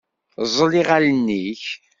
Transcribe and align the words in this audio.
Ẓẓel 0.49 0.73
iɣallen-ik. 0.81 1.65